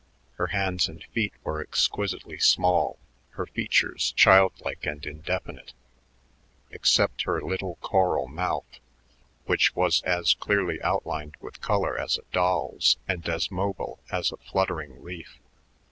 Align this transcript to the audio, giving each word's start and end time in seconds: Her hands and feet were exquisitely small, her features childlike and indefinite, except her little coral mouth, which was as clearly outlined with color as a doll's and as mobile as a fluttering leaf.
Her 0.37 0.47
hands 0.47 0.87
and 0.87 1.03
feet 1.13 1.31
were 1.43 1.61
exquisitely 1.61 2.39
small, 2.39 2.97
her 3.37 3.45
features 3.45 4.13
childlike 4.13 4.83
and 4.83 5.05
indefinite, 5.05 5.73
except 6.71 7.21
her 7.25 7.39
little 7.39 7.75
coral 7.81 8.27
mouth, 8.27 8.79
which 9.45 9.75
was 9.75 10.01
as 10.01 10.33
clearly 10.33 10.81
outlined 10.81 11.35
with 11.39 11.61
color 11.61 11.95
as 11.99 12.17
a 12.17 12.23
doll's 12.33 12.97
and 13.07 13.29
as 13.29 13.51
mobile 13.51 13.99
as 14.09 14.31
a 14.31 14.37
fluttering 14.37 15.03
leaf. 15.03 15.37